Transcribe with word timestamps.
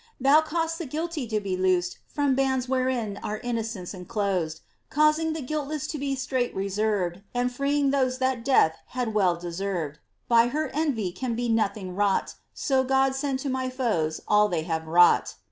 Thou 0.19 0.41
caus*d8t 0.41 0.77
the 0.79 0.85
guilty 0.87 1.27
to 1.27 1.39
be 1.39 1.55
loosed 1.55 1.99
From 2.07 2.33
bands 2.33 2.67
wherein 2.67 3.17
are 3.21 3.37
innocents 3.37 3.93
enclosed, 3.93 4.61
Causing 4.89 5.33
the 5.33 5.43
guiltless 5.43 5.85
to 5.89 5.99
be 5.99 6.15
strait 6.15 6.55
reserved, 6.55 7.21
And 7.35 7.53
freeing 7.53 7.91
those 7.91 8.17
that 8.17 8.43
death 8.43 8.77
had 8.97 9.13
well 9.13 9.35
deserved, 9.35 9.99
But 10.27 10.35
by 10.35 10.47
her 10.47 10.69
envy 10.73 11.11
can 11.11 11.35
be 11.35 11.49
nothing 11.49 11.95
wrought, 11.95 12.33
So 12.55 12.83
God 12.83 13.13
send 13.13 13.37
to 13.41 13.49
my 13.49 13.69
foes 13.69 14.19
uU 14.21 14.49
tliey 14.49 14.65
have 14.65 14.87
wrought. 14.87 15.35